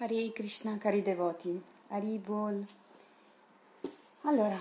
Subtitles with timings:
[0.00, 2.64] Hare Krishna, cari devoti, Hari Bol.
[4.22, 4.58] Allora,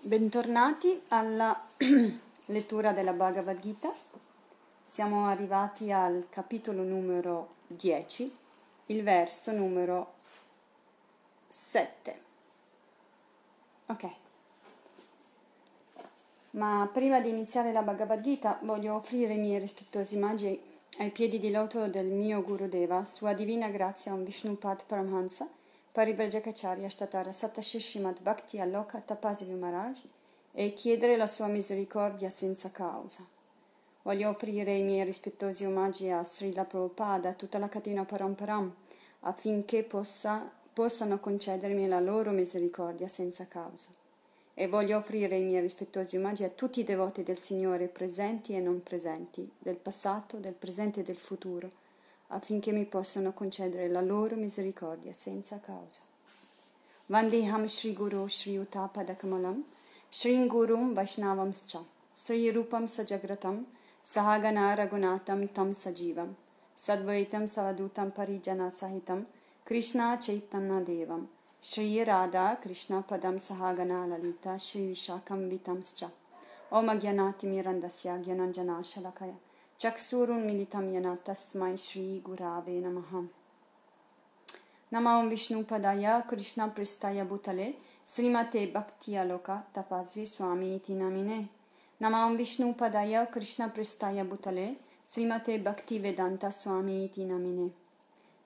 [0.00, 1.66] bentornati alla
[2.46, 3.92] lettura della Bhagavad Gita.
[4.84, 8.32] Siamo arrivati al capitolo numero 10,
[8.86, 10.12] il verso numero
[11.48, 12.22] 7.
[13.86, 14.08] Ok.
[16.50, 20.62] Ma prima di iniziare la Bhagavad Gita voglio offrire i miei rispettosi omaggi
[20.98, 25.48] ai piedi di loto del mio Guru Deva, Sua Divina Grazia Om Vishnupad Paramhansa,
[25.92, 30.00] Parivrajacacharya Statara Satashishimad Bhakti Alloka Tapasivi Maharaj
[30.52, 33.24] e chiedere la sua misericordia senza causa.
[34.02, 38.74] Voglio offrire i miei rispettosi omaggi a Srila Prabhupada, a tutta la catena Paramparam,
[39.20, 43.99] affinché possa, possano concedermi la loro misericordia senza causa
[44.60, 48.60] e voglio offrire i miei rispettosi omaggi a tutti i devoti del Signore presenti e
[48.60, 51.70] non presenti, del passato, del presente e del futuro,
[52.26, 56.00] affinché mi possano concedere la loro misericordia senza causa.
[57.06, 59.64] Vandeham Shri Guru Shri Utapadakamalam
[60.10, 63.64] Shri Gurum Vaishnavamscha Sri Rupam Sajagratam
[64.02, 66.34] Sahagana Ragunatam Tam Sajivam
[66.74, 69.24] Sadvaitam Savadutam Parijana Sahitam
[69.64, 71.28] Krishna Chaitanya Devam
[71.62, 76.10] Shri Radha Krishna Padam Sahagana Lalita Shri Vishakam Vitamscha
[76.72, 79.34] Om Agyanati Mirandasya Gyananjana Shalakaya
[79.78, 83.28] Chaksurun Militam Yana Tasmai Shri Gurave Namaha
[84.90, 87.74] Nama Om Vishnu Padaya Krishna Pristaya Bhutale
[88.06, 91.46] Srimate Bhakti Aloka Tapasvi Swami Iti Namine
[92.00, 97.70] Nama Om Vishnu Padaya Krishna Pristaya Bhutale Srimate Bhakti Vedanta Swami Iti Namine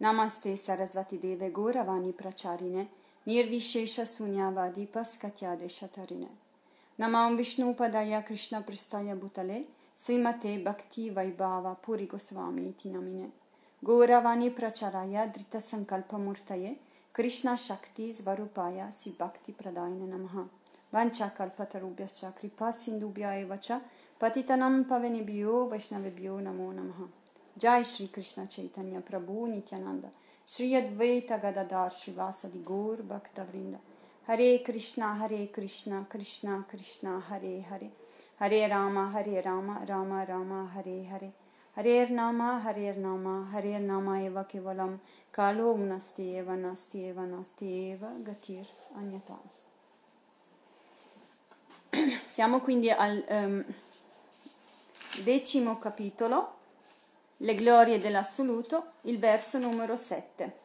[0.02, 2.88] Namaste Sarasvati Deve Gauravani Pracharine
[3.26, 6.26] निर्विशेषशून्यावादिपस्कत्यादेशतरिणे
[6.98, 9.58] नमां विष्णुपदाय कृष्णपृष्ठय भूतले
[10.04, 13.28] श्रीमते भक्तिवैभाव पूरि गोस्वामीति नमिने
[13.82, 16.72] गौरवाणीप्रचराय धृतसङ्कल्पमूर्तये
[17.14, 20.34] कृष्णशक्तिस्वरूपाय सिभक्तिप्रदाय नमः
[20.92, 23.68] वञ्च कल्पतरुभ्यश्च कृपासिन्धुभ्य एव च
[24.20, 26.98] पतितनं पवनिभ्यो वैष्णविभ्यो नमो नमः
[27.62, 30.04] जय श्रीकृष्णचैतन्यप्रभोनित्यानन्द
[30.46, 33.78] Shri Advaita Gadadar Srivasadi Gaur Bhaktavrinda
[34.26, 37.90] Hare Krishna Hare Krishna Krishna Krishna Hare Hare.
[38.38, 41.32] Hare Rama Hare Rama Rama Rama Hare Hare.
[41.76, 44.98] Hare Nama Hare Nama Hare Nama Eva Kevalam.
[45.32, 48.66] Kalo Nasti Eva Nasti Eva Nasti Eva Gatir
[48.98, 49.38] Anyata
[52.28, 53.64] Siamo quindi al um,
[55.22, 56.62] decimo capitolo
[57.44, 60.58] le glorie dell'assoluto, il verso numero 7.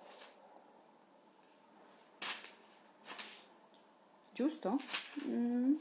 [4.31, 4.77] Giusto?
[5.25, 5.73] Mm.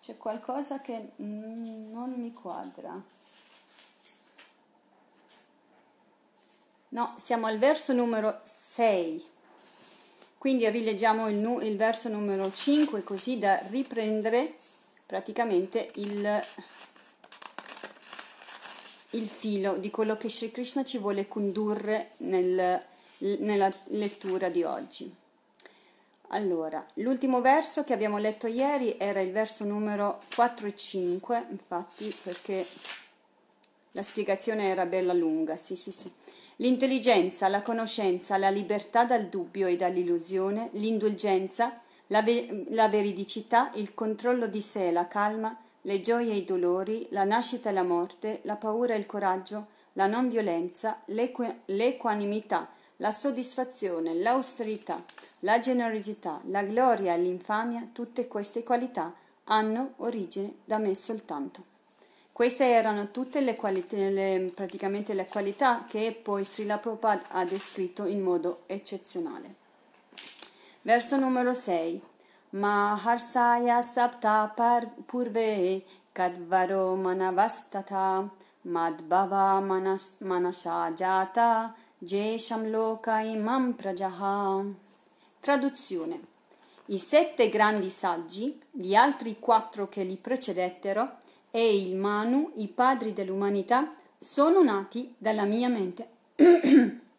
[0.00, 3.00] C'è qualcosa che mm, non mi quadra.
[6.88, 9.24] No, siamo al verso numero 6.
[10.36, 14.58] Quindi rileggiamo il, il verso numero 5 così da riprendere
[15.10, 16.40] praticamente il,
[19.10, 22.80] il filo di quello che Sri Krishna ci vuole condurre nel,
[23.18, 25.12] nella lettura di oggi.
[26.28, 32.16] Allora, l'ultimo verso che abbiamo letto ieri era il verso numero 4 e 5, infatti
[32.22, 32.64] perché
[33.90, 36.08] la spiegazione era bella lunga, sì sì sì.
[36.58, 43.94] L'intelligenza, la conoscenza, la libertà dal dubbio e dall'illusione, l'indulgenza, la, ve- la veridicità, il
[43.94, 48.40] controllo di sé, la calma, le gioie e i dolori, la nascita e la morte,
[48.42, 55.02] la paura e il coraggio, la non violenza, l'equ- l'equanimità, la soddisfazione, l'austerità,
[55.40, 59.12] la generosità, la gloria e l'infamia, tutte queste qualità
[59.44, 61.62] hanno origine da me soltanto.
[62.32, 68.06] Queste erano tutte le qualità, le, praticamente le qualità che poi Srila Prabhupada ha descritto
[68.06, 69.59] in modo eccezionale.
[70.82, 72.00] Verso numero 6.
[72.52, 74.50] Maharsaya sapta
[75.04, 78.30] purve kadvaro manavastata
[78.64, 84.64] madbhava manas, manasha jata jesham loka imam prajaha.
[85.38, 86.20] Traduzione.
[86.86, 91.18] I sette grandi saggi, gli altri quattro che li precedettero,
[91.50, 96.08] e il Manu, i padri dell'umanità, sono nati dalla mia mente.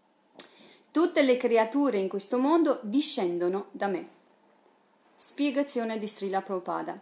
[0.92, 4.08] Tutte le creature in questo mondo discendono da me.
[5.16, 7.00] Spiegazione di Srila Prabhupada.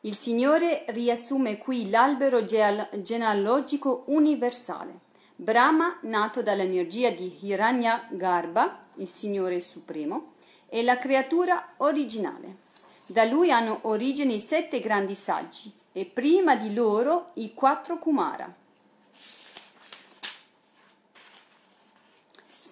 [0.00, 5.00] Il Signore riassume qui l'albero genealogico universale.
[5.36, 10.32] Brahma, nato dall'energia di Hiranya Garbha, il Signore Supremo,
[10.66, 12.56] è la creatura originale.
[13.04, 18.57] Da lui hanno origine i sette grandi saggi e prima di loro i quattro Kumara.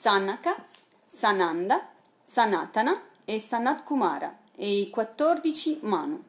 [0.07, 0.55] Sanaka,
[1.05, 1.89] Sananda,
[2.23, 6.23] Sanatana e Sanat Kumara e i 14 Manu.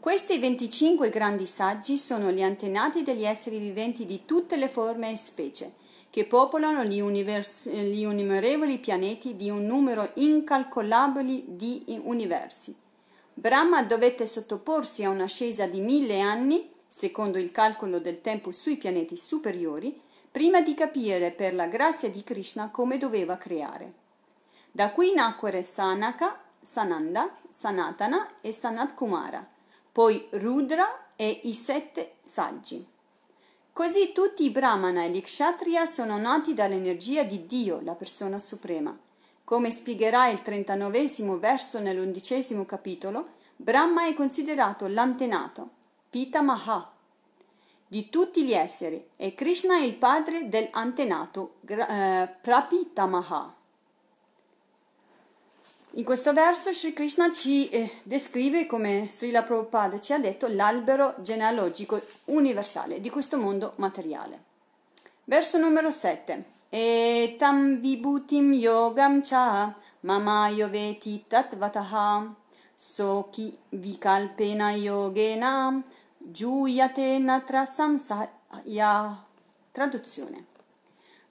[0.00, 5.16] Questi 25 grandi saggi sono gli antenati degli esseri viventi di tutte le forme e
[5.16, 5.74] specie,
[6.10, 12.74] che popolano gli, univers- gli innumerevoli pianeti di un numero incalcolabile di universi.
[13.34, 19.16] Brahma dovette sottoporsi a un'ascesa di mille anni, secondo il calcolo del tempo sui pianeti
[19.16, 23.92] superiori, prima di capire per la grazia di Krishna come doveva creare.
[24.70, 29.46] Da qui nacquero Sanaka, Sananda, Sanatana e Sanat Kumara,
[29.92, 32.84] poi Rudra e i sette saggi.
[33.74, 38.98] Così tutti i Brahmana e gli Kshatriya sono nati dall'energia di Dio, la persona suprema.
[39.44, 41.08] Come spiegherà il 39
[41.38, 45.68] verso nell'undicesimo capitolo, Brahma è considerato l'antenato,
[46.08, 46.91] Pitamaha,
[47.92, 53.54] di tutti gli esseri e Krishna è il padre dell'antenato, eh, Prapitamaha.
[55.90, 61.16] In questo verso Sri Krishna ci eh, descrive, come Srila Prabhupada ci ha detto, l'albero
[61.18, 64.42] genealogico universale di questo mondo materiale.
[65.24, 66.44] Verso numero 7.
[66.70, 72.34] Etam vibhutim yogam cha mama yoveti tatvataha
[72.74, 75.82] soki vikalpena yogena
[76.30, 79.24] giuyate natra samsaya.
[79.70, 80.46] Traduzione.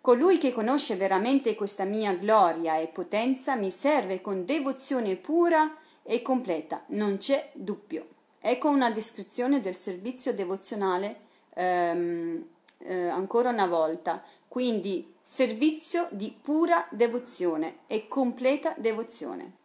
[0.02, 6.24] Colui che conosce veramente questa mia gloria e potenza mi serve con devozione pura e
[6.24, 8.08] completa, non c'è dubbio.
[8.40, 11.20] Ecco una descrizione del servizio devozionale
[11.54, 12.44] ehm,
[12.80, 14.24] eh, ancora una volta.
[14.48, 19.60] Quindi servizio di pura devozione e completa devozione.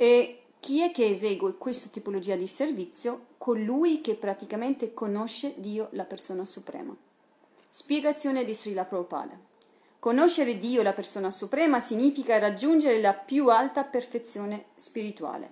[0.00, 3.30] E chi è che esegue questa tipologia di servizio?
[3.36, 6.96] Colui che praticamente conosce Dio, la persona suprema.
[7.68, 9.36] Spiegazione di Srila Prabhupada.
[9.98, 15.50] Conoscere Dio, la persona suprema, significa raggiungere la più alta perfezione spirituale.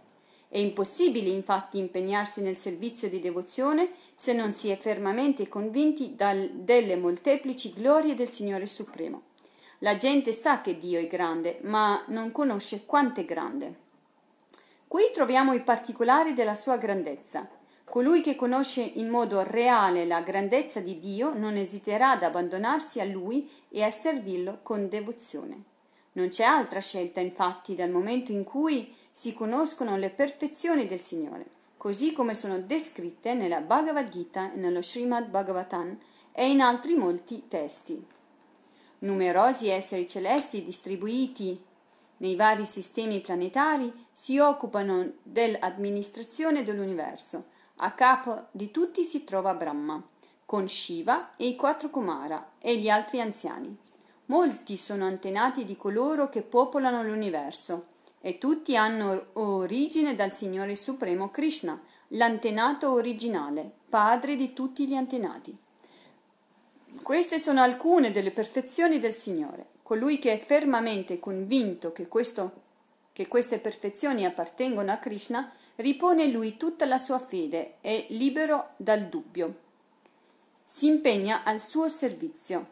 [0.49, 6.51] È impossibile infatti impegnarsi nel servizio di devozione se non si è fermamente convinti dal,
[6.53, 9.23] delle molteplici glorie del Signore Supremo.
[9.81, 13.86] La gente sa che Dio è grande, ma non conosce quanto è grande.
[14.89, 17.49] Qui troviamo i particolari della sua grandezza.
[17.83, 23.05] Colui che conosce in modo reale la grandezza di Dio non esiterà ad abbandonarsi a
[23.05, 25.63] Lui e a servirlo con devozione.
[26.13, 31.47] Non c'è altra scelta, infatti, dal momento in cui si conoscono le perfezioni del Signore,
[31.77, 35.99] così come sono descritte nella Bhagavad Gita, nello Srimad Bhagavatam
[36.33, 38.05] e in altri molti testi.
[39.01, 41.61] Numerosi esseri celesti distribuiti
[42.19, 47.47] nei vari sistemi planetari si occupano dell'amministrazione dell'universo.
[47.77, 50.03] A capo di tutti si trova Brahma,
[50.47, 53.77] con Shiva e i quattro Kumara e gli altri anziani.
[54.27, 57.89] Molti sono antenati di coloro che popolano l'universo
[58.21, 65.57] e tutti hanno origine dal Signore Supremo Krishna, l'antenato originale, padre di tutti gli antenati.
[67.03, 69.75] Queste sono alcune delle perfezioni del Signore.
[69.87, 72.51] Colui che è fermamente convinto che, questo,
[73.13, 79.05] che queste perfezioni appartengono a Krishna ripone lui tutta la sua fede, è libero dal
[79.05, 79.55] dubbio.
[80.65, 82.67] Si impegna al suo servizio.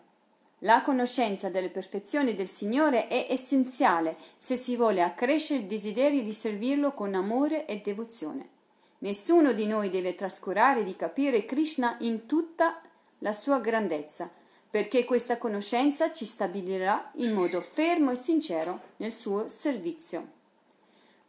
[0.59, 6.33] La conoscenza delle perfezioni del Signore è essenziale se si vuole accrescere il desiderio di
[6.33, 8.49] servirlo con amore e devozione.
[8.99, 12.81] Nessuno di noi deve trascurare di capire Krishna in tutta
[13.21, 14.33] la sua grandezza,
[14.75, 20.26] perché questa conoscenza ci stabilirà in modo fermo e sincero nel suo servizio.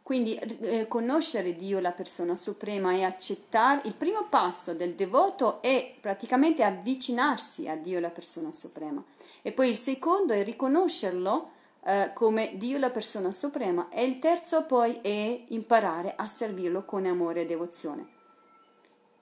[0.02, 5.94] Quindi eh, conoscere Dio, la persona suprema, e accettare il primo passo del devoto è
[6.00, 9.00] praticamente avvicinarsi a Dio, la persona suprema.
[9.42, 11.50] E poi il secondo è riconoscerlo
[11.84, 13.90] eh, come Dio, la persona suprema.
[13.90, 18.15] E il terzo poi è imparare a servirlo con amore e devozione.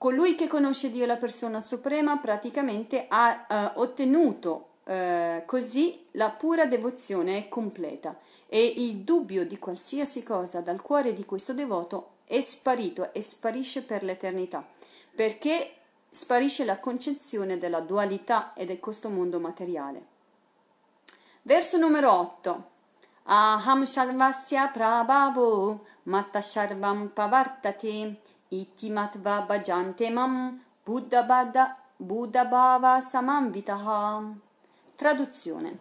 [0.05, 6.67] Colui che conosce Dio, la persona suprema, praticamente ha eh, ottenuto eh, così la pura
[6.67, 12.39] devozione è completa e il dubbio di qualsiasi cosa dal cuore di questo devoto è
[12.39, 14.63] sparito e sparisce per l'eternità,
[15.15, 15.73] perché
[16.11, 20.05] sparisce la concezione della dualità e di questo mondo materiale.
[21.41, 22.69] Verso numero 8.
[23.23, 27.11] Aham Sharvasya Prabhavo Matta Sharvam
[28.45, 31.23] Pavartate Iti matva bhajante mam buddha
[32.45, 34.33] bhava samanvitaha.
[34.95, 35.77] Traduzione.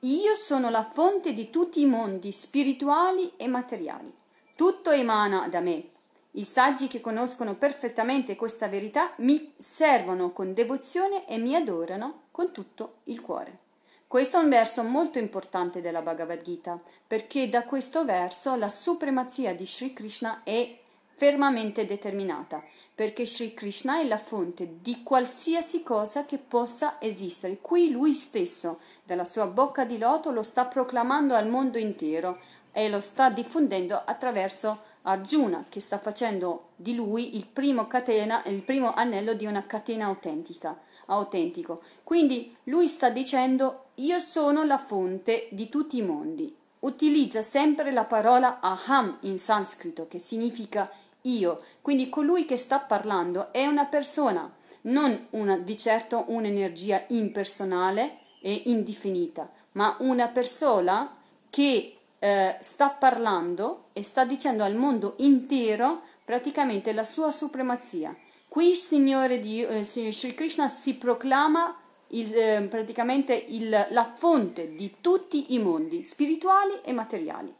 [0.00, 4.12] Io sono la fonte di tutti i mondi spirituali e materiali.
[4.54, 5.90] Tutto emana da me.
[6.32, 12.50] I saggi che conoscono perfettamente questa verità mi servono con devozione e mi adorano con
[12.50, 13.58] tutto il cuore.
[14.06, 19.54] Questo è un verso molto importante della Bhagavad Gita, perché da questo verso la supremazia
[19.54, 20.82] di Sri Krishna è
[21.14, 22.62] fermamente determinata,
[22.94, 27.58] perché Sri Krishna è la fonte di qualsiasi cosa che possa esistere.
[27.60, 32.38] Qui lui stesso, dalla sua bocca di loto, lo sta proclamando al mondo intero
[32.72, 38.62] e lo sta diffondendo attraverso Arjuna che sta facendo di lui il primo, catena, il
[38.62, 41.82] primo anello di una catena autentica, autentico.
[42.02, 46.54] Quindi lui sta dicendo io sono la fonte di tutti i mondi.
[46.80, 50.90] Utilizza sempre la parola aham in sanscrito che significa
[51.24, 51.58] io.
[51.80, 54.52] Quindi colui che sta parlando è una persona,
[54.82, 61.16] non una, di certo un'energia impersonale e indefinita, ma una persona
[61.50, 68.16] che eh, sta parlando e sta dicendo al mondo intero praticamente la sua supremazia.
[68.48, 71.76] Qui Signore Dio, eh, Sri Krishna si proclama
[72.08, 77.54] il, eh, praticamente il, la fonte di tutti i mondi spirituali e materiali.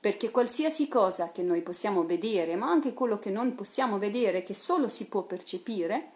[0.00, 4.54] Perché qualsiasi cosa che noi possiamo vedere, ma anche quello che non possiamo vedere, che
[4.54, 6.12] solo si può percepire,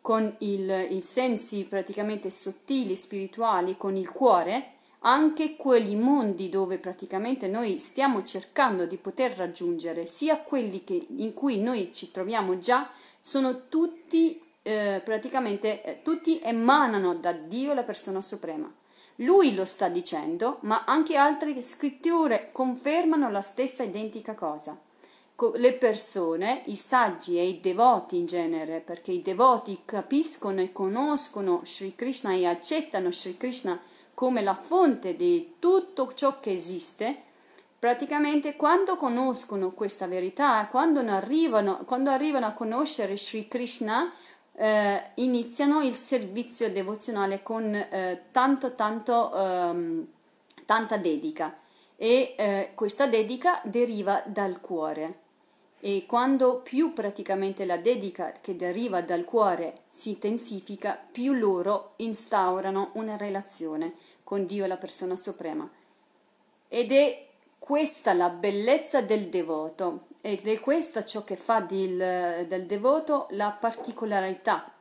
[0.00, 4.72] con i sensi praticamente sottili, spirituali, con il cuore,
[5.04, 11.32] anche quegli mondi dove praticamente noi stiamo cercando di poter raggiungere, sia quelli che, in
[11.34, 17.82] cui noi ci troviamo già, sono tutti eh, praticamente eh, tutti emanano da Dio la
[17.82, 18.72] persona suprema.
[19.16, 24.78] Lui lo sta dicendo, ma anche altre scritture confermano la stessa identica cosa.
[25.54, 31.62] Le persone, i saggi e i devoti in genere, perché i devoti capiscono e conoscono
[31.64, 33.80] Sri Krishna e accettano Sri Krishna
[34.14, 37.22] come la fonte di tutto ciò che esiste,
[37.78, 44.12] praticamente quando conoscono questa verità, quando arrivano, quando arrivano a conoscere Sri Krishna,
[44.54, 50.06] eh, iniziano il servizio devozionale con eh, tanto, tanto, ehm,
[50.64, 51.56] tanta dedica.
[51.96, 55.20] E eh, questa dedica deriva dal cuore.
[55.80, 62.90] E quando più praticamente la dedica che deriva dal cuore si intensifica, più loro instaurano
[62.94, 65.68] una relazione con Dio, la persona suprema.
[66.68, 67.26] Ed è
[67.58, 73.50] questa la bellezza del devoto ed è questo ciò che fa del, del devoto la
[73.50, 74.72] particolarità,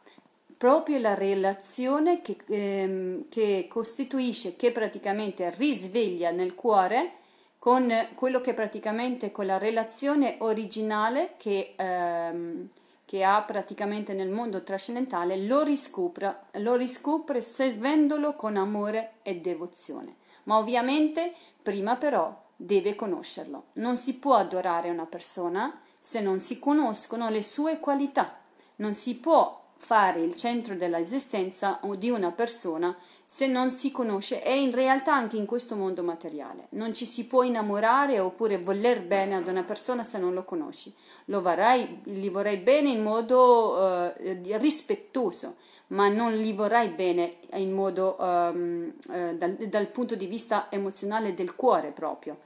[0.55, 7.13] proprio la relazione che, ehm, che costituisce, che praticamente risveglia nel cuore
[7.57, 12.69] con quello che praticamente con la relazione originale che, ehm,
[13.03, 20.17] che ha praticamente nel mondo trascendentale lo riscopre, lo riscopre servendolo con amore e devozione.
[20.43, 21.33] Ma ovviamente
[21.63, 23.65] prima però deve conoscerlo.
[23.73, 28.39] Non si può adorare una persona se non si conoscono le sue qualità.
[28.77, 34.61] Non si può fare il centro dell'esistenza di una persona se non si conosce e
[34.61, 36.67] in realtà anche in questo mondo materiale.
[36.71, 40.93] Non ci si può innamorare oppure voler bene ad una persona se non lo conosci.
[41.25, 45.55] Lo vorrai, gli vorrai bene in modo eh, rispettoso,
[45.87, 51.33] ma non gli vorrai bene in modo um, eh, dal, dal punto di vista emozionale
[51.33, 52.37] del cuore proprio.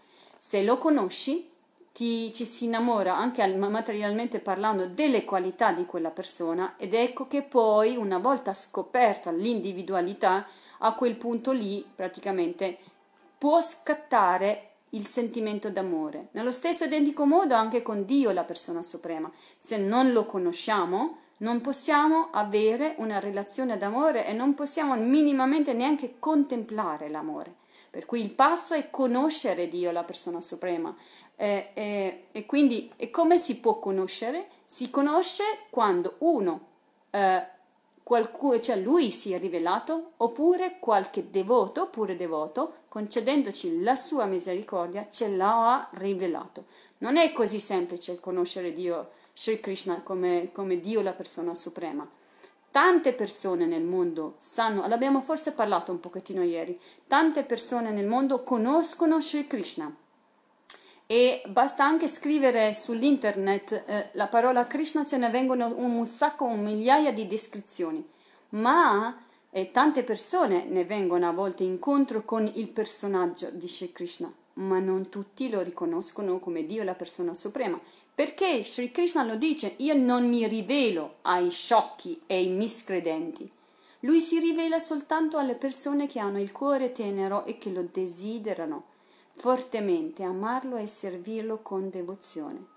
[0.47, 1.49] Se lo conosci,
[1.91, 7.41] ti, ci si innamora anche materialmente parlando delle qualità di quella persona ed ecco che
[7.41, 10.45] poi una volta scoperta l'individualità
[10.77, 12.77] a quel punto lì praticamente
[13.39, 16.27] può scattare il sentimento d'amore.
[16.33, 19.31] Nello stesso identico modo anche con Dio, la persona suprema.
[19.57, 26.17] Se non lo conosciamo, non possiamo avere una relazione d'amore e non possiamo minimamente neanche
[26.19, 27.63] contemplare l'amore.
[27.95, 30.93] Per cui il passo è conoscere Dio, la persona suprema.
[31.37, 34.47] E, e, e quindi e come si può conoscere?
[34.65, 36.67] Si conosce quando uno
[37.11, 37.47] eh,
[38.03, 45.07] qualcuno, cioè lui si è rivelato, oppure qualche devoto, oppure devoto, concedendoci la sua misericordia,
[45.09, 46.65] ce l'ha rivelato.
[46.97, 52.05] Non è così semplice conoscere Dio, Sri Krishna, come, come Dio, la persona suprema.
[52.75, 56.77] Tante persone nel mondo sanno, l'abbiamo forse parlato un pochettino ieri,
[57.07, 59.95] tante persone nel mondo conoscono Sri Krishna
[61.07, 66.43] e basta anche scrivere sull'internet eh, la parola Krishna, ce ne vengono un, un sacco,
[66.43, 68.05] un migliaia di descrizioni,
[68.49, 74.29] ma eh, tante persone ne vengono a volte incontro con il personaggio di Sri Krishna,
[74.55, 77.79] ma non tutti lo riconoscono come Dio, la persona suprema.
[78.15, 83.51] Perché Sri Krishna lo dice, io non mi rivelo ai sciocchi e ai miscredenti.
[83.99, 88.93] Lui si rivela soltanto alle persone che hanno il cuore tenero e che lo desiderano
[89.35, 92.73] fortemente amarlo e servirlo con devozione.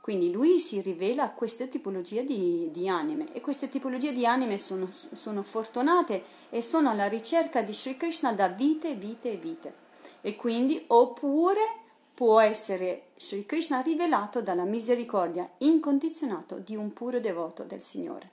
[0.00, 4.56] Quindi lui si rivela a queste tipologie di, di anime e queste tipologie di anime
[4.56, 9.74] sono, sono, fortunate e sono alla ricerca di Sri Krishna da vite, vite e vite.
[10.22, 11.79] E quindi oppure
[12.20, 18.28] può essere Sri Krishna rivelato dalla misericordia incondizionata di un puro devoto del Signore.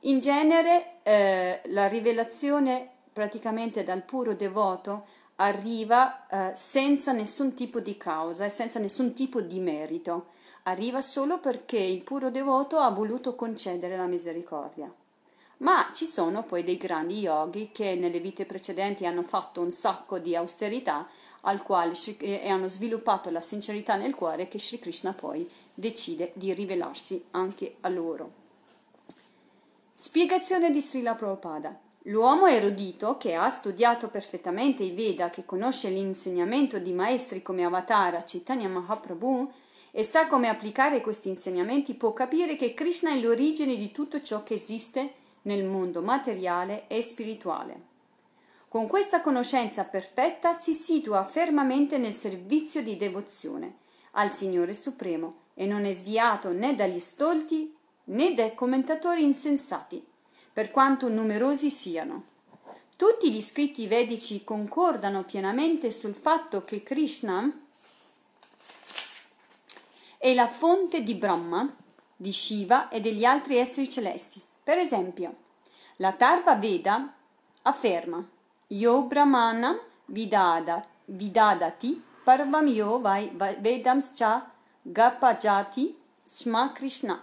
[0.00, 5.06] In genere eh, la rivelazione praticamente dal puro devoto
[5.36, 10.30] arriva eh, senza nessun tipo di causa e senza nessun tipo di merito
[10.64, 14.92] arriva solo perché il puro devoto ha voluto concedere la misericordia.
[15.58, 20.18] Ma ci sono poi dei grandi yogi che nelle vite precedenti hanno fatto un sacco
[20.18, 21.06] di austerità
[21.42, 26.52] al quale, e hanno sviluppato la sincerità nel cuore che Sri Krishna poi decide di
[26.52, 28.38] rivelarsi anche a loro.
[29.92, 31.78] Spiegazione di Srila Prabhupada.
[32.04, 38.24] L'uomo erudito che ha studiato perfettamente i Veda, che conosce l'insegnamento di maestri come Avatara,
[38.26, 39.52] Chaitanya Mahaprabhu,
[39.90, 44.42] e sa come applicare questi insegnamenti può capire che Krishna è l'origine di tutto ciò
[44.42, 47.88] che esiste nel mondo materiale e spirituale.
[48.70, 53.78] Con questa conoscenza perfetta si situa fermamente nel servizio di devozione
[54.12, 60.06] al Signore Supremo e non è sviato né dagli stolti né dai commentatori insensati,
[60.52, 62.26] per quanto numerosi siano.
[62.94, 67.52] Tutti gli scritti vedici concordano pienamente sul fatto che Krishna
[70.16, 71.76] è la fonte di Brahma,
[72.14, 74.40] di Shiva e degli altri esseri celesti.
[74.62, 75.34] Per esempio,
[75.96, 77.12] la Tarva Veda
[77.62, 78.38] afferma
[78.72, 84.48] Yo Brahmana vidada, vidadati parvam yo vai vedams cha
[84.84, 87.20] gapajati sma Krishna.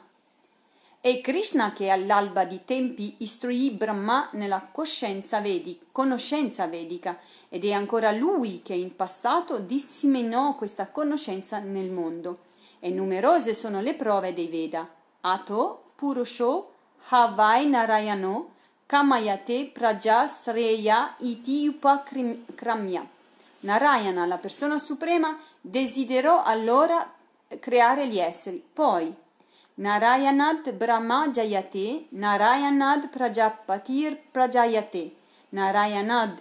[0.99, 4.69] È Krishna che all'alba di tempi istruì Brahma nella
[5.41, 12.39] vedica, conoscenza vedica ed è ancora lui che in passato disseminò questa conoscenza nel mondo
[12.79, 14.85] e numerose sono le prove dei Veda.
[15.21, 16.73] Ato, Purusho,
[17.07, 18.55] Havai Narayano,
[18.87, 23.05] Kamayate Praja Sreya Iti Upakramya.
[23.63, 27.05] Narayana, la persona suprema, desiderò allora
[27.59, 28.63] creare gli esseri.
[28.73, 29.13] Poi,
[29.75, 35.11] Narayanad Brahma Jayate, Narayanad Prajapatir Prajayate,
[35.49, 36.39] Narayanad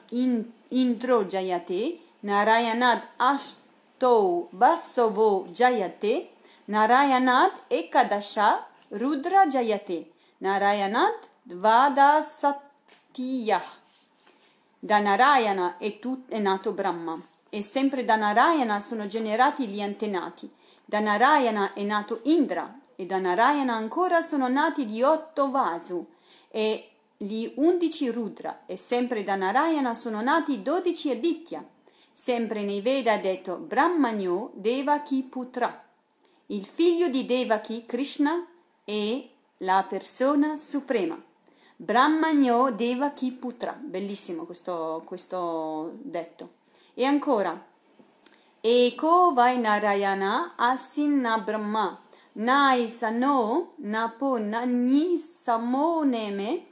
[0.68, 6.28] Indro Jayate, Narayanad Ashtau Basovo Jayate,
[6.68, 10.06] Narayanad Ekadasha Rudra Jayate,
[10.40, 11.12] Narayanad
[11.48, 13.62] Dvadasatiya.
[14.80, 17.16] Da Narayana è, tut- è nato Brahma
[17.48, 20.50] e sempre da Narayana sono generati gli antenati.
[20.84, 26.04] Da Narayana è nato Indra e da Narayana ancora sono nati gli otto Vasu
[26.50, 31.64] e gli undici Rudra e sempre da Narayana sono nati dodici Aditya.
[32.12, 35.84] Sempre nei Veda è detto Brahmanyo Devaki Putra.
[36.46, 38.44] Il figlio di Devaki, Krishna,
[38.82, 39.28] è
[39.58, 41.22] la persona suprema.
[41.76, 43.76] Brahmanyo Devaki Putra.
[43.78, 46.50] Bellissimo questo, questo detto.
[46.94, 47.64] E ancora.
[48.60, 52.00] Eko Vainarayana Asinna Brahma.
[52.32, 56.66] Nai Sano Napo Nani Samoneme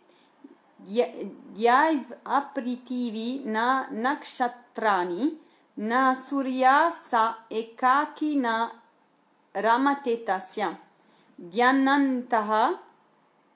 [0.86, 5.38] Dhyaiv Apritivi Na Nakshat Trani,
[5.76, 8.70] na Suryasa Ekaki na
[9.54, 10.76] Ramatetasya,
[11.38, 12.78] Dhyanantaha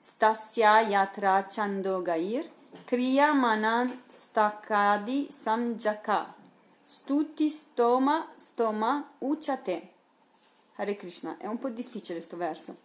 [0.01, 2.45] Stasya Yatra Chandogair,
[2.85, 6.33] Kriya Manan Stakadi Samjaka,
[6.85, 9.89] Stuti Stoma Stoma Uchate.
[10.75, 12.77] Hare Krishna, è un po' difficile questo verso.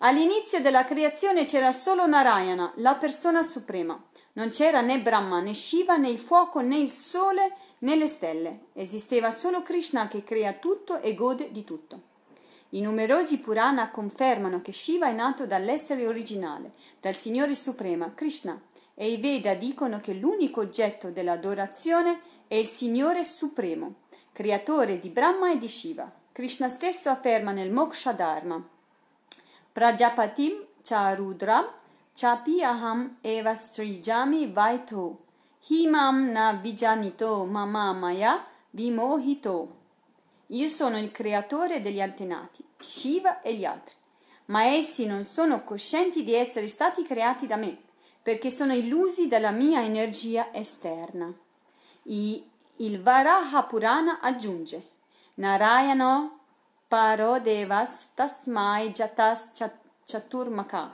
[0.00, 3.98] All'inizio della creazione c'era solo Narayana, la persona suprema.
[4.34, 9.30] Non c'era né Brahma, né Shiva, né il fuoco, né il sole, nelle stelle esisteva
[9.30, 12.16] solo Krishna che crea tutto e gode di tutto.
[12.70, 18.60] I numerosi Purana confermano che Shiva è nato dall'essere originale, dal Signore Suprema, Krishna,
[18.94, 23.94] e i Veda dicono che l'unico oggetto dell'adorazione è il Signore Supremo,
[24.32, 26.10] creatore di Brahma e di Shiva.
[26.38, 28.62] Krishna stesso afferma nel Moksha Dharma
[29.72, 31.80] Prajapatim Charudra
[32.14, 35.18] Chapi Aham Eva Srijami Vaito
[35.66, 39.77] Himam na vijanito mama maya vimohito.
[40.48, 43.94] Io sono il creatore degli antenati, Shiva e gli altri,
[44.46, 47.76] ma essi non sono coscienti di essere stati creati da me,
[48.22, 51.32] perché sono illusi dalla mia energia esterna.
[52.04, 52.42] I,
[52.76, 54.96] il Varaha Purana aggiunge
[55.34, 56.40] Narayano
[56.88, 59.50] parodevas tasmai jatas
[60.04, 60.90] chaturmaka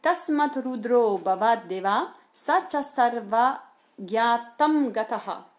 [0.00, 3.60] tasmat rudro bhavadeva sacha sarva
[3.98, 5.49] Gataha.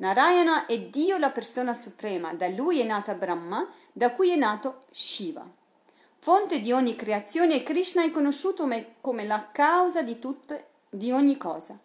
[0.00, 4.78] Narayana è Dio la persona suprema, da lui è nata Brahma, da cui è nato
[4.90, 5.46] Shiva.
[6.20, 8.66] fonte di ogni creazione Krishna è conosciuto
[9.02, 11.78] come la causa di, tutte, di ogni cosa.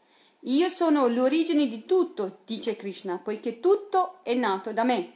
[0.48, 5.12] Io sono l'origine di tutto, dice Krishna, poiché tutto è nato da me.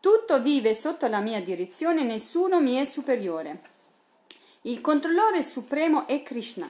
[0.00, 3.62] Tutto vive sotto la mia direzione, nessuno mi è superiore.
[4.62, 6.68] Il controllore supremo è Krishna.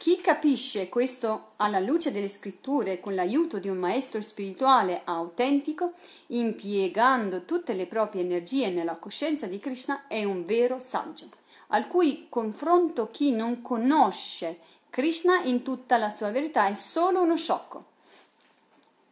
[0.00, 5.92] Chi capisce questo alla luce delle scritture con l'aiuto di un maestro spirituale autentico,
[6.28, 11.28] impiegando tutte le proprie energie nella coscienza di Krishna, è un vero saggio,
[11.66, 17.36] al cui confronto chi non conosce Krishna in tutta la sua verità è solo uno
[17.36, 17.84] sciocco.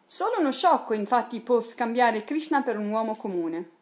[0.07, 3.73] Solo uno sciocco infatti può scambiare Krishna per un uomo comune.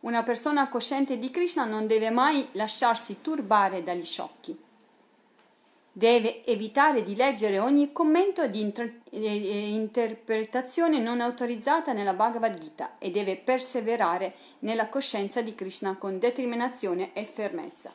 [0.00, 4.72] Una persona cosciente di Krishna non deve mai lasciarsi turbare dagli sciocchi.
[5.96, 13.12] Deve evitare di leggere ogni commento di inter- interpretazione non autorizzata nella Bhagavad Gita e
[13.12, 17.92] deve perseverare nella coscienza di Krishna con determinazione e fermezza.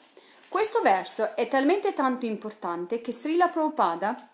[0.48, 4.30] Questo verso è talmente tanto importante che Srila Prabhupada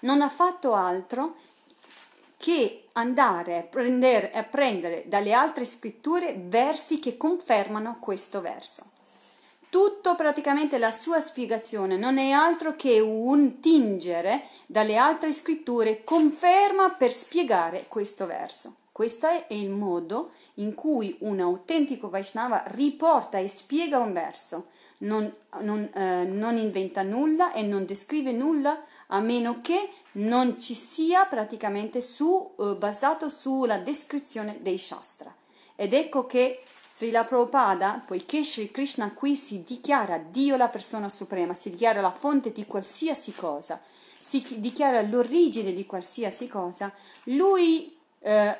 [0.00, 1.36] non ha fatto altro
[2.36, 8.96] che andare a prendere, a prendere dalle altre scritture versi che confermano questo verso.
[9.70, 16.90] Tutto praticamente la sua spiegazione non è altro che un tingere dalle altre scritture conferma
[16.90, 18.76] per spiegare questo verso.
[18.92, 24.66] Questo è il modo in cui un autentico Vaishnava riporta e spiega un verso
[24.98, 30.74] non, non, eh, non inventa nulla e non descrive nulla a meno che non ci
[30.74, 35.32] sia praticamente su, eh, basato sulla descrizione dei Shastra.
[35.80, 41.54] Ed ecco che Srila Prabhupada, poiché Sri Krishna qui si dichiara Dio la persona suprema,
[41.54, 43.80] si dichiara la fonte di qualsiasi cosa,
[44.18, 46.92] si dichiara l'origine di qualsiasi cosa,
[47.26, 48.56] lui eh,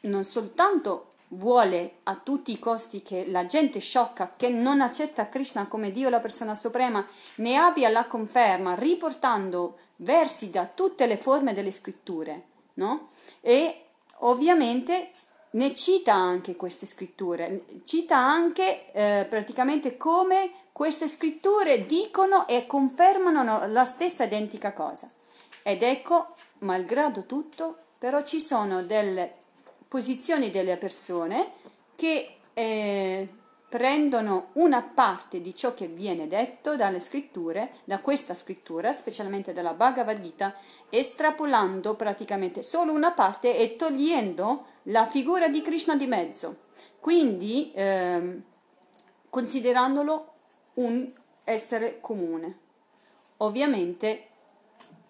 [0.00, 5.66] non soltanto vuole a tutti i costi che la gente sciocca che non accetta Krishna
[5.66, 11.54] come Dio la persona suprema ne abbia la conferma riportando versi da tutte le forme
[11.54, 12.42] delle scritture,
[12.74, 13.12] no?
[13.40, 13.84] E
[14.18, 15.12] ovviamente
[15.52, 23.66] ne cita anche queste scritture, cita anche eh, praticamente come queste scritture dicono e confermano
[23.66, 25.10] la stessa identica cosa.
[25.62, 29.34] Ed ecco, malgrado tutto, però ci sono delle
[29.88, 31.52] posizioni delle persone
[31.96, 33.28] che eh,
[33.68, 39.74] prendono una parte di ciò che viene detto dalle scritture, da questa scrittura, specialmente dalla
[39.74, 40.54] Bhagavad Gita,
[40.88, 46.68] estrapolando praticamente solo una parte e togliendo la figura di Krishna di mezzo,
[47.00, 48.40] quindi eh,
[49.28, 50.32] considerandolo
[50.74, 51.10] un
[51.44, 52.58] essere comune.
[53.38, 54.26] Ovviamente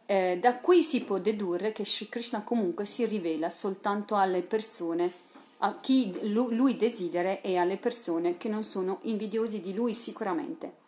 [0.07, 5.29] eh, da qui si può dedurre che Sri Krishna comunque si rivela soltanto alle persone
[5.59, 10.79] a chi lui desidera e alle persone che non sono invidiosi di lui sicuramente.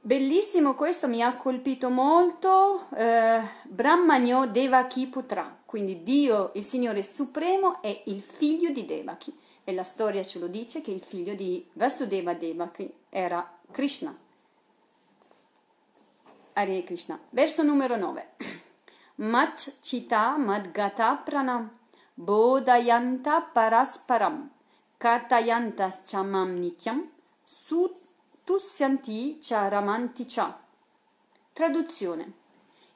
[0.00, 2.88] Bellissimo questo, mi ha colpito molto.
[2.96, 9.38] Eh, Brahmanyo Devaki Putra, quindi Dio, il Signore Supremo, è il figlio di Devaki.
[9.64, 14.18] E la storia ce lo dice che il figlio di Vasudeva Devaki era Krishna.
[16.54, 17.20] Hare Krishna.
[17.28, 18.28] Verso numero 9.
[19.16, 21.70] Mach Chita Madgata Pranam
[22.14, 24.48] Bodhayanta Parasparam
[24.96, 27.10] Kartayantas Chamam Nityam
[27.44, 30.58] Sutusyanti Charamanti Cha.
[31.52, 32.37] Traduzione.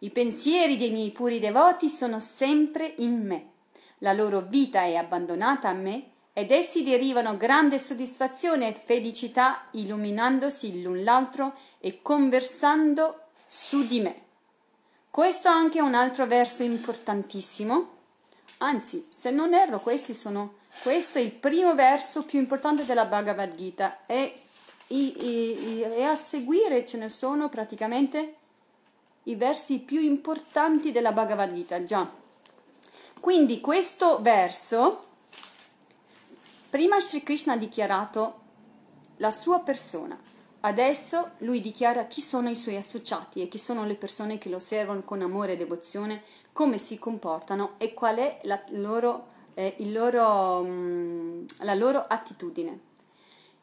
[0.02, 3.50] I pensieri dei miei puri devoti sono sempre in me.
[3.98, 10.82] La loro vita è abbandonata a me ed essi derivano grande soddisfazione e felicità illuminandosi
[10.82, 14.20] l'un l'altro e conversando su di me.
[15.08, 17.90] Questo è anche un altro verso importantissimo,
[18.58, 23.54] anzi, se non erro, questi sono, questo è il primo verso più importante della Bhagavad
[23.54, 24.40] Gita e,
[24.88, 28.38] e, e, e a seguire ce ne sono praticamente
[29.24, 32.10] i versi più importanti della Bhagavad Gita, già.
[33.20, 35.04] Quindi questo verso,
[36.70, 38.40] prima Sri Krishna ha dichiarato
[39.16, 40.18] la sua persona,
[40.64, 44.60] Adesso lui dichiara chi sono i suoi associati e chi sono le persone che lo
[44.60, 50.62] servono con amore e devozione, come si comportano e qual è la loro, eh, loro,
[50.62, 52.90] mm, la loro attitudine.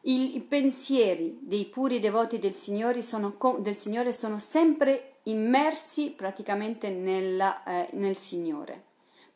[0.02, 7.62] I, pensieri dei puri devoti del Signore sono, del Signore sono sempre immersi praticamente nella,
[7.64, 8.84] eh, nel Signore.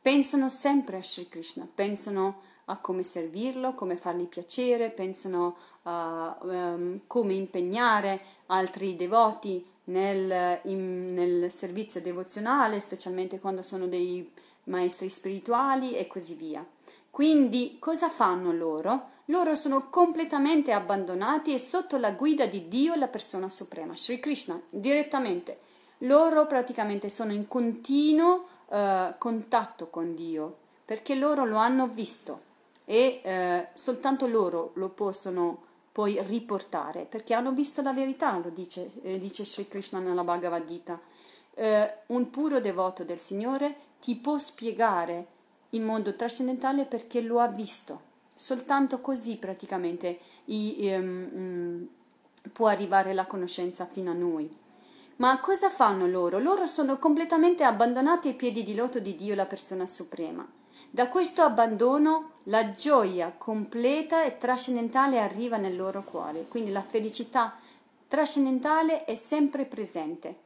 [0.00, 7.00] Pensano sempre a Sri Krishna, pensano a come servirlo, come fargli piacere, pensano a um,
[7.06, 14.30] come impegnare altri devoti nel, in, nel servizio devozionale, specialmente quando sono dei
[14.64, 16.64] maestri spirituali e così via.
[17.10, 19.12] Quindi cosa fanno loro?
[19.26, 24.60] loro sono completamente abbandonati e sotto la guida di Dio, la persona suprema, Sri Krishna,
[24.68, 25.58] direttamente.
[26.04, 32.52] Loro praticamente sono in continuo eh, contatto con Dio, perché loro lo hanno visto
[32.84, 35.62] e eh, soltanto loro lo possono
[35.92, 40.66] poi riportare, perché hanno visto la verità, lo dice, eh, dice Sri Krishna nella Bhagavad
[40.66, 41.00] Gita.
[41.54, 45.26] Eh, un puro devoto del Signore ti può spiegare
[45.70, 48.12] il mondo trascendentale perché lo ha visto.
[48.34, 51.88] Soltanto così praticamente i, um,
[52.52, 54.62] può arrivare la conoscenza fino a noi.
[55.16, 56.40] Ma cosa fanno loro?
[56.40, 60.44] Loro sono completamente abbandonati ai piedi di loto di Dio, la persona suprema.
[60.90, 67.58] Da questo abbandono la gioia completa e trascendentale arriva nel loro cuore, quindi la felicità
[68.08, 70.38] trascendentale è sempre presente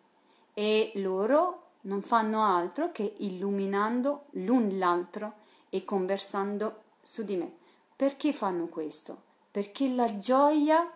[0.53, 5.35] e loro non fanno altro che illuminando l'un l'altro
[5.71, 7.53] e conversando su di me.
[7.95, 9.23] Perché fanno questo?
[9.51, 10.91] Perché la gioia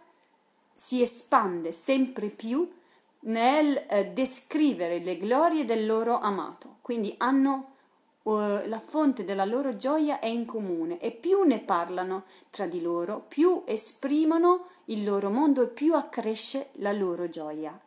[0.72, 2.70] si espande sempre più
[3.24, 6.76] nel eh, descrivere le glorie del loro amato.
[6.80, 7.72] Quindi hanno
[8.22, 12.80] uh, la fonte della loro gioia è in comune e più ne parlano tra di
[12.80, 17.78] loro, più esprimono il loro mondo e più accresce la loro gioia.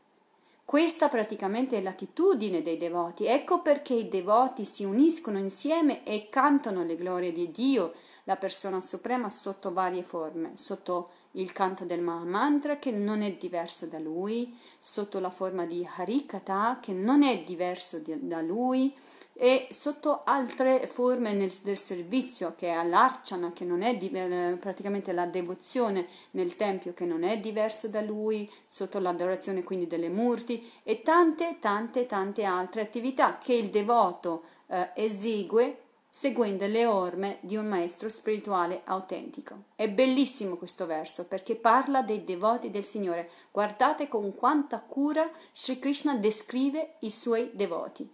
[0.63, 3.25] Questa praticamente è l'attitudine dei devoti.
[3.25, 7.93] Ecco perché i devoti si uniscono insieme e cantano le glorie di Dio,
[8.23, 13.85] la persona suprema sotto varie forme, sotto il canto del Mahamantra che non è diverso
[13.85, 18.93] da lui, sotto la forma di Harikata che non è diverso di, da lui
[19.37, 24.57] e sotto altre forme nel, del servizio che è l'Archana che non è di, eh,
[24.59, 30.09] praticamente la devozione nel tempio che non è diverso da lui, sotto l'adorazione quindi delle
[30.09, 35.79] murti e tante tante tante altre attività che il devoto eh, esegue
[36.17, 39.63] seguendo le orme di un maestro spirituale autentico.
[39.75, 43.29] È bellissimo questo verso perché parla dei devoti del Signore.
[43.51, 48.09] Guardate con quanta cura Sri Krishna descrive i suoi devoti.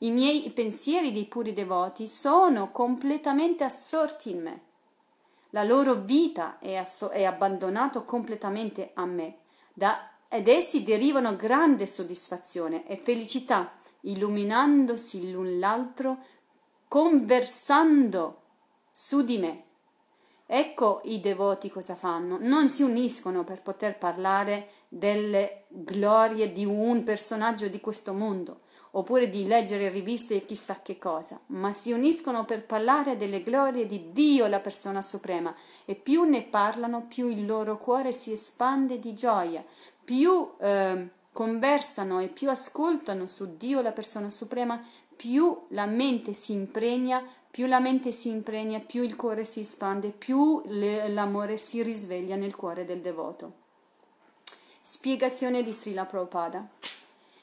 [0.00, 4.60] I miei pensieri dei puri devoti sono completamente assorti in me.
[5.50, 9.38] La loro vita è, asso- è abbandonata completamente a me.
[9.72, 16.18] Da- ed essi derivano grande soddisfazione e felicità, illuminandosi l'un l'altro
[16.88, 18.42] conversando
[18.92, 19.62] su di me.
[20.46, 27.02] Ecco i devoti cosa fanno, non si uniscono per poter parlare delle glorie di un
[27.02, 28.60] personaggio di questo mondo,
[28.92, 33.86] oppure di leggere riviste e chissà che cosa, ma si uniscono per parlare delle glorie
[33.86, 35.52] di Dio, la persona suprema,
[35.84, 39.64] e più ne parlano, più il loro cuore si espande di gioia,
[40.04, 44.82] più eh, conversano e più ascoltano su Dio, la persona suprema,
[45.16, 50.10] più la mente si impregna, più la mente si impregna, più il cuore si espande,
[50.10, 53.64] più l'amore si risveglia nel cuore del devoto.
[54.80, 56.68] Spiegazione di Srila Prabhupada.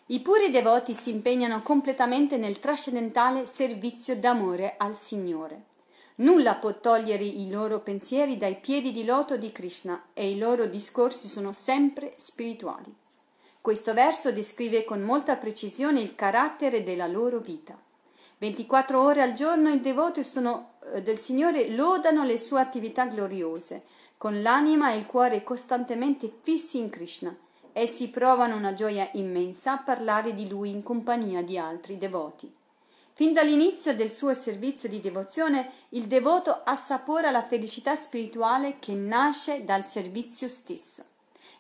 [0.08, 5.64] I puri devoti si impegnano completamente nel trascendentale servizio d'amore al Signore.
[6.16, 10.68] Nulla può togliere i loro pensieri dai piedi di loto di Krishna e i loro
[10.68, 13.02] discorsi sono sempre spirituali.
[13.64, 17.74] Questo verso descrive con molta precisione il carattere della loro vita.
[18.40, 23.84] 24 ore al giorno i devoti sono, eh, del Signore lodano le sue attività gloriose,
[24.18, 27.34] con l'anima e il cuore costantemente fissi in Krishna.
[27.72, 32.54] Essi provano una gioia immensa a parlare di Lui in compagnia di altri devoti.
[33.14, 39.64] Fin dall'inizio del suo servizio di devozione, il devoto assapora la felicità spirituale che nasce
[39.64, 41.06] dal servizio stesso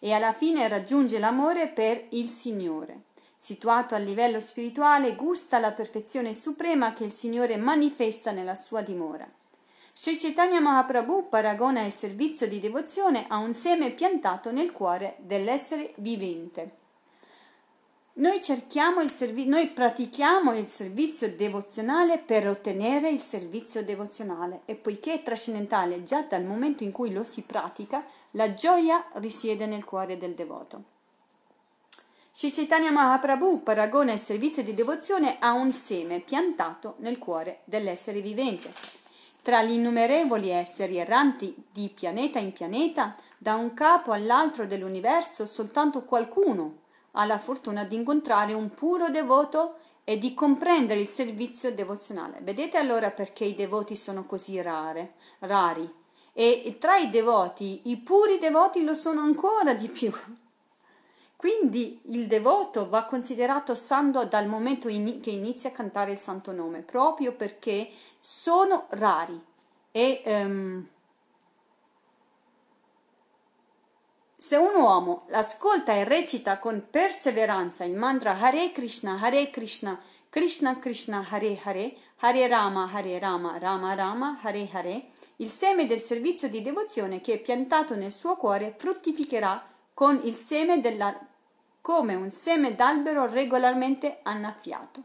[0.05, 3.03] e alla fine raggiunge l'amore per il Signore.
[3.37, 9.25] Situato a livello spirituale, gusta la perfezione suprema che il Signore manifesta nella sua dimora.
[9.93, 15.93] Sri Chaitanya Mahaprabhu paragona il servizio di devozione a un seme piantato nel cuore dell'essere
[15.95, 16.81] vivente.
[18.15, 25.23] Noi, servi- noi pratichiamo il servizio devozionale per ottenere il servizio devozionale e poiché è
[25.23, 30.33] trascendentale già dal momento in cui lo si pratica, la gioia risiede nel cuore del
[30.33, 30.91] devoto.
[32.31, 38.21] Sri Chaitanya Mahaprabhu paragona il servizio di devozione a un seme piantato nel cuore dell'essere
[38.21, 38.73] vivente.
[39.43, 46.03] Tra gli innumerevoli esseri erranti di pianeta in pianeta, da un capo all'altro dell'universo, soltanto
[46.03, 46.77] qualcuno
[47.11, 52.39] ha la fortuna di incontrare un puro devoto e di comprendere il servizio devozionale.
[52.41, 56.01] Vedete allora perché i devoti sono così rare, rari
[56.33, 60.11] e tra i devoti, i puri devoti lo sono ancora di più.
[61.35, 66.51] Quindi il devoto va considerato santo dal momento in, che inizia a cantare il santo
[66.51, 69.39] nome, proprio perché sono rari
[69.91, 70.87] e um,
[74.43, 80.79] Se un uomo ascolta e recita con perseveranza il mantra Hare Krishna, Hare Krishna, Krishna
[80.79, 85.11] Krishna, Hare Hare, Hare Rama, Hare Rama, Rama Rama, Hare Hare,
[85.43, 89.61] il seme del servizio di devozione che è piantato nel suo cuore fruttificherà
[89.93, 91.19] con il seme della,
[91.81, 95.03] come un seme d'albero regolarmente annaffiato.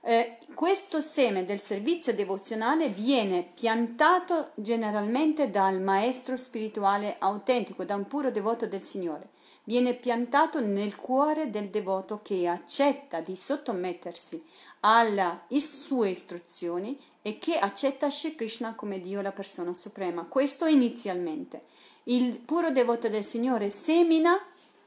[0.00, 8.06] Eh, questo seme del servizio devozionale viene piantato generalmente dal maestro spirituale autentico, da un
[8.06, 9.30] puro devoto del Signore.
[9.64, 14.44] Viene piantato nel cuore del devoto che accetta di sottomettersi
[14.80, 20.26] alle sue istruzioni e che accetta Shri Krishna come Dio la persona suprema.
[20.26, 21.62] Questo inizialmente.
[22.04, 24.38] Il puro devoto del Signore semina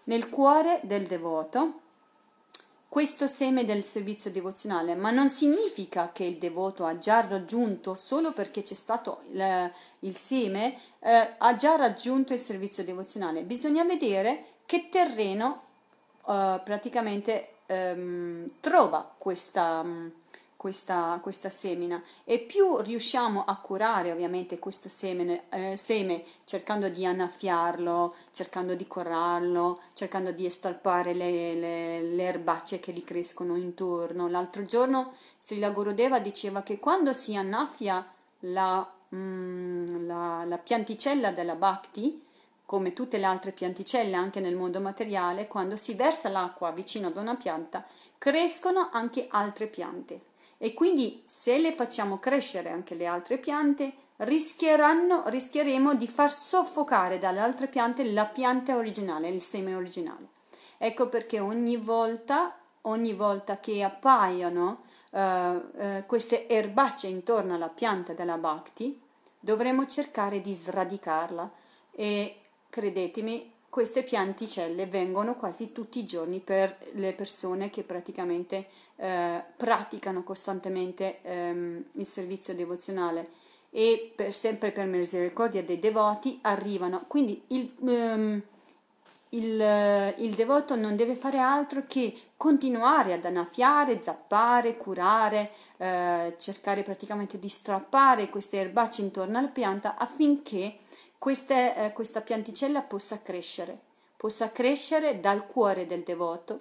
[0.03, 1.79] nel cuore del devoto
[2.87, 8.31] questo seme del servizio devozionale, ma non significa che il devoto ha già raggiunto, solo
[8.31, 13.41] perché c'è stato il, il seme, eh, ha già raggiunto il servizio devozionale.
[13.41, 15.63] Bisogna vedere che terreno
[16.27, 19.83] eh, praticamente ehm, trova questa,
[20.57, 27.05] questa, questa, semina e più riusciamo a curare ovviamente questo semene, eh, seme cercando di
[27.05, 34.27] annaffiarlo, cercando di corrarlo, cercando di estalpare le, le, le erbacce che gli crescono intorno.
[34.27, 38.05] L'altro giorno Srila Gurudeva diceva che quando si annaffia
[38.39, 42.25] la, mm, la, la pianticella della bhakti,
[42.65, 47.15] come tutte le altre pianticelle anche nel mondo materiale, quando si versa l'acqua vicino ad
[47.15, 47.85] una pianta,
[48.17, 55.93] crescono anche altre piante e quindi se le facciamo crescere anche le altre piante, rischieremo
[55.93, 60.29] di far soffocare dalle altre piante la pianta originale, il seme originale.
[60.77, 68.13] Ecco perché ogni volta, ogni volta che appaiono uh, uh, queste erbacce intorno alla pianta
[68.13, 68.99] della Bhakti,
[69.39, 71.51] dovremo cercare di sradicarla
[71.91, 79.43] e credetemi, queste pianticelle vengono quasi tutti i giorni per le persone che praticamente eh,
[79.55, 87.03] praticano costantemente ehm, il servizio devozionale e per, sempre per misericordia dei devoti arrivano.
[87.07, 88.41] Quindi il, ehm,
[89.29, 96.83] il, il, devoto non deve fare altro che continuare ad annaffiare, zappare, curare, eh, cercare
[96.83, 100.77] praticamente di strappare queste erbacce intorno alla pianta affinché
[101.17, 103.77] queste, eh, questa pianticella possa crescere,
[104.15, 106.59] possa crescere dal cuore del devoto,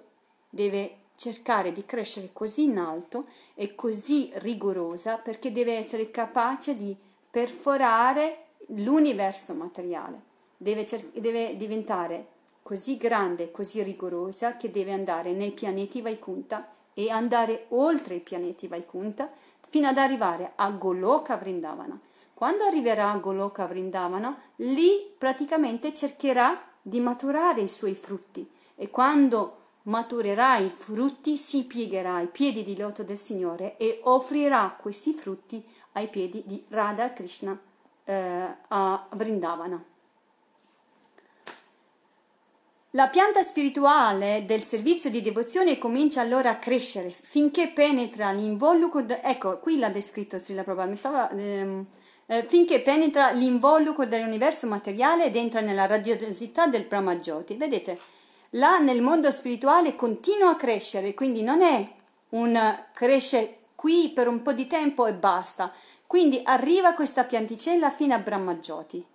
[0.49, 3.25] deve cercare di crescere così in alto
[3.55, 6.95] e così rigorosa perché deve essere capace di
[7.29, 10.21] perforare l'universo materiale,
[10.55, 17.09] deve, cer- deve diventare così grande così rigorosa che deve andare nei pianeti Vaikunta e
[17.09, 19.31] andare oltre i pianeti Vaikunta
[19.69, 21.99] fino ad arrivare a Goloka Vrindavana.
[22.33, 29.56] Quando arriverà a Goloka Vrindavana, lì praticamente cercherà di maturare i suoi frutti e quando
[29.87, 35.63] maturerà i frutti, si piegherà ai piedi di loto del Signore e offrirà questi frutti
[35.93, 37.57] ai piedi di Radha Krishna
[38.03, 39.83] eh, a Vrindavana.
[42.91, 49.05] La pianta spirituale del servizio di devozione comincia allora a crescere finché penetra l'involucro.
[49.21, 51.29] Ecco, qui l'ha descritto Srila Prabhupada, mi stava.
[51.31, 51.85] Ehm,
[52.25, 57.55] eh, finché penetra l'involucro dell'universo materiale ed entra nella radiosità del Brahmajoti.
[57.55, 57.99] Vedete,
[58.51, 61.87] là nel mondo spirituale continua a crescere, quindi non è
[62.29, 65.73] un cresce qui per un po' di tempo e basta.
[66.05, 69.05] Quindi arriva questa pianticella fino a Brahmajoti.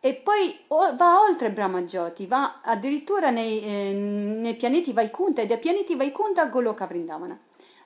[0.00, 5.94] E poi va oltre Brahmajoti, va addirittura nei, eh, nei pianeti Vaikunta e dai pianeti
[5.94, 7.38] Vaikunta a Goloka Vrindavana.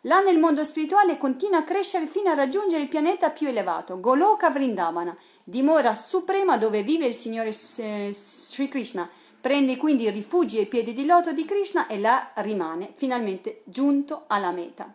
[0.03, 4.49] Là nel mondo spirituale continua a crescere fino a raggiungere il pianeta più elevato, Goloka
[4.51, 9.09] Vrindavana, dimora suprema dove vive il Signore eh, Sri Krishna
[9.49, 14.51] Prende quindi rifugio ai piedi di loto di Krishna e là rimane finalmente giunto alla
[14.51, 14.93] meta.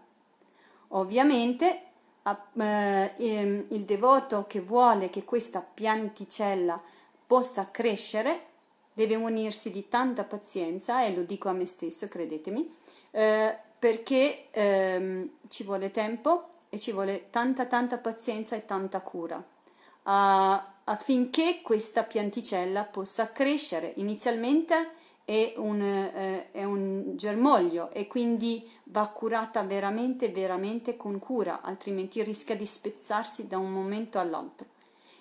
[0.90, 1.82] Ovviamente
[2.24, 6.80] eh, ehm, il devoto che vuole che questa pianticella
[7.26, 8.46] possa crescere
[8.94, 12.76] deve unirsi di tanta pazienza, e lo dico a me stesso, credetemi,
[13.10, 19.44] eh, perché ehm, ci vuole tempo e ci vuole tanta tanta pazienza e tanta cura.
[20.04, 23.94] Uh, affinché questa pianticella possa crescere.
[23.98, 31.62] Inizialmente è un, eh, è un, germoglio e quindi va curata veramente, veramente con cura,
[31.62, 34.68] altrimenti rischia di spezzarsi da un momento all'altro.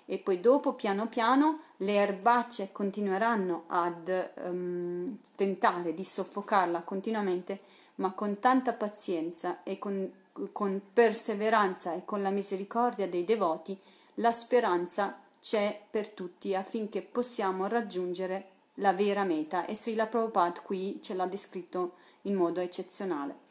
[0.05, 7.61] E poi dopo, piano piano, le erbacce continueranno ad um, tentare di soffocarla continuamente,
[7.97, 10.11] ma con tanta pazienza e con,
[10.51, 13.79] con perseveranza e con la misericordia dei devoti,
[14.17, 21.01] la speranza c'è per tutti affinché possiamo raggiungere la vera meta e Srila Prabhupada qui
[21.03, 23.51] ce l'ha descritto in modo eccezionale.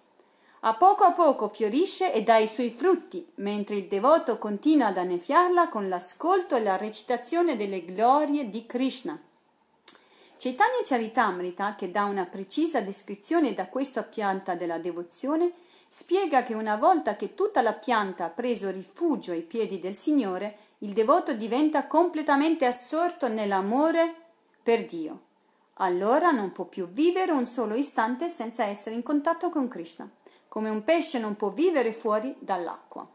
[0.61, 4.97] A poco a poco fiorisce e dà i suoi frutti, mentre il devoto continua ad
[4.97, 9.19] anneffiarla con l'ascolto e la recitazione delle glorie di Krishna.
[10.37, 15.51] Chaitanya Charitamrita, che dà una precisa descrizione da questa pianta della devozione,
[15.87, 20.60] spiega che una volta che tutta la pianta ha preso rifugio ai piedi del Signore,
[20.83, 24.13] il devoto diventa completamente assorto nell'amore
[24.61, 25.21] per Dio.
[25.75, 30.09] Allora non può più vivere un solo istante senza essere in contatto con Krishna
[30.51, 33.07] come un pesce non può vivere fuori dall'acqua.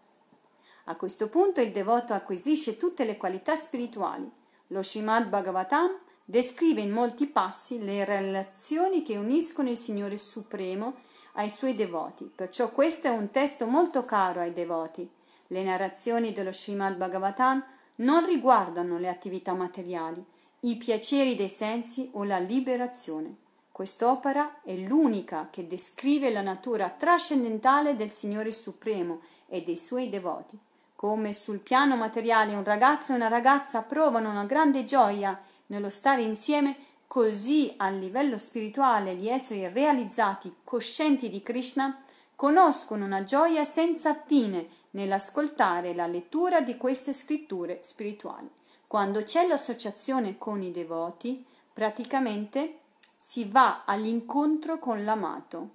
[0.84, 4.26] A questo punto il devoto acquisisce tutte le qualità spirituali.
[4.68, 10.94] Lo Srimad Bhagavatam descrive in molti passi le relazioni che uniscono il Signore Supremo
[11.34, 15.06] ai suoi devoti, perciò questo è un testo molto caro ai devoti.
[15.48, 17.64] Le narrazioni dello Srimad Bhagavatam
[17.96, 20.24] non riguardano le attività materiali,
[20.60, 23.36] i piaceri dei sensi o la liberazione.
[23.70, 30.58] Quest'opera è l'unica che descrive la natura trascendentale del Signore Supremo e dei suoi devoti.
[30.96, 36.22] Come sul piano materiale un ragazzo e una ragazza provano una grande gioia nello stare
[36.22, 36.76] insieme,
[37.06, 42.02] così a livello spirituale gli esseri realizzati, coscienti di Krishna,
[42.34, 48.48] conoscono una gioia senza fine nell'ascoltare la lettura di queste scritture spirituali.
[48.86, 52.78] Quando c'è l'associazione con i devoti, praticamente
[53.16, 55.70] si va all'incontro con l'amato,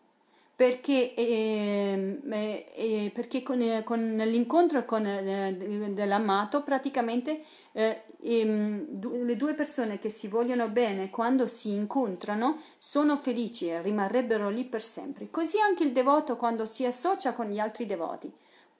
[0.55, 5.55] perché, eh, eh, perché con, eh, con, l'incontro con, eh,
[5.91, 7.43] dell'amato praticamente
[7.73, 13.81] eh, ehm, le due persone che si vogliono bene quando si incontrano sono felici e
[13.81, 15.29] rimarrebbero lì per sempre.
[15.29, 18.31] Così anche il devoto quando si associa con gli altri devoti,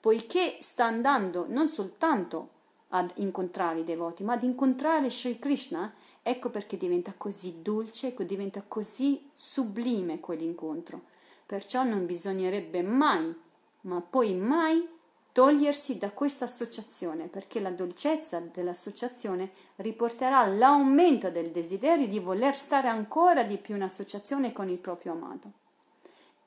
[0.02, 2.48] poiché sta andando non soltanto
[2.88, 5.90] ad incontrare i devoti, ma ad incontrare Sri Krishna,
[6.24, 11.02] Ecco perché diventa così dolce, diventa così sublime quell'incontro.
[11.44, 13.34] Perciò non bisognerebbe mai,
[13.82, 14.88] ma poi mai,
[15.32, 22.86] togliersi da questa associazione, perché la dolcezza dell'associazione riporterà all'aumento del desiderio di voler stare
[22.86, 25.61] ancora di più in associazione con il proprio amato.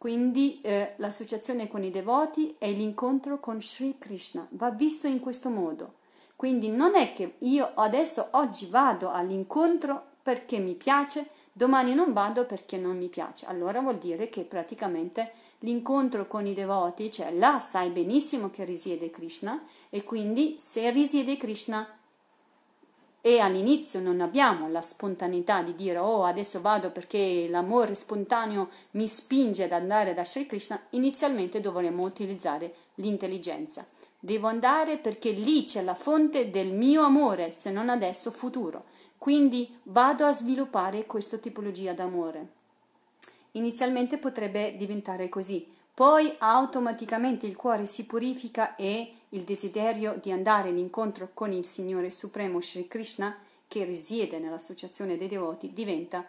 [0.06, 5.50] Quindi eh, l'associazione con i devoti è l'incontro con Sri Krishna, va visto in questo
[5.50, 5.96] modo.
[6.36, 12.46] Quindi non è che io adesso oggi vado all'incontro perché mi piace, domani non vado
[12.46, 13.48] perché non mi piace.
[13.48, 15.32] Allora vuol dire che praticamente
[15.62, 21.36] l'incontro con i devoti, cioè là sai benissimo che risiede Krishna e quindi se risiede
[21.36, 21.88] Krishna
[23.28, 29.08] e all'inizio non abbiamo la spontaneità di dire oh adesso vado perché l'amore spontaneo mi
[29.08, 33.84] spinge ad andare da Sri Krishna, inizialmente dovremmo utilizzare l'intelligenza.
[34.20, 38.84] Devo andare perché lì c'è la fonte del mio amore, se non adesso futuro.
[39.18, 42.48] Quindi vado a sviluppare questa tipologia d'amore.
[43.54, 50.70] Inizialmente potrebbe diventare così, poi automaticamente il cuore si purifica e il desiderio di andare
[50.70, 56.26] all'incontro con il Signore Supremo Sri Krishna, che risiede nell'associazione dei devoti, diventa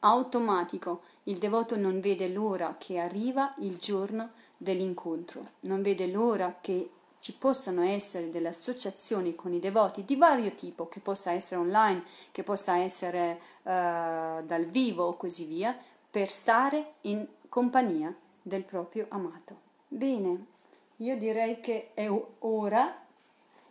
[0.00, 1.02] automatico.
[1.24, 7.34] Il devoto non vede l'ora che arriva il giorno dell'incontro, non vede l'ora che ci
[7.34, 12.02] possano essere delle associazioni con i devoti di vario tipo, che possa essere online,
[12.32, 15.76] che possa essere uh, dal vivo o così via,
[16.10, 19.70] per stare in compagnia del proprio amato.
[19.86, 20.46] Bene,
[21.02, 23.00] io direi che è ora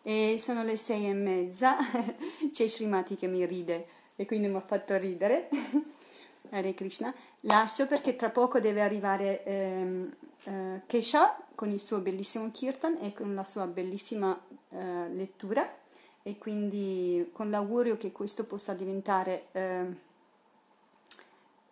[0.04, 1.78] e sono le sei e mezza,
[2.52, 5.48] c'è Srimati che mi ride e quindi mi ha fatto ridere.
[6.52, 7.14] Hare Krishna.
[7.42, 13.14] Lascio perché tra poco deve arrivare ehm, eh, Kesha con il suo bellissimo kirtan e
[13.14, 14.38] con la sua bellissima
[14.70, 15.78] eh, lettura
[16.24, 19.86] e quindi con l'augurio che questo possa diventare eh,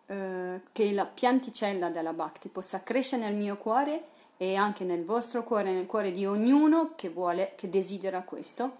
[0.06, 5.44] eh, che la pianticella della Bhakti possa crescere nel mio cuore e anche nel vostro
[5.44, 8.78] cuore, nel cuore di ognuno che vuole, che desidera questo.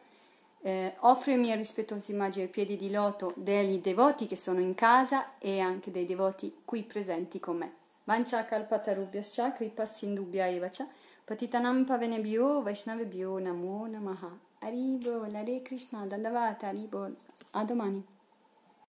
[0.62, 4.74] Eh, offro i miei rispettosi immagini ai piedi di loto degli devoti che sono in
[4.74, 7.72] casa e anche dei devoti qui presenti con me.
[8.04, 10.88] Vanchakalpatarubhyascha kripa sindubhya evacha
[11.26, 14.30] patitanam pavenebhyo vaishnavebhyo namo namaha.
[14.60, 17.10] Haribo, Hare Krishna, Dandavata, Haribo,
[17.50, 18.02] a domani.